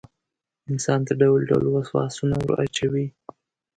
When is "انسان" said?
0.71-0.99